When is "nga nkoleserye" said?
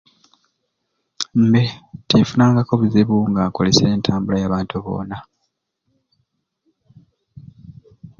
3.29-3.93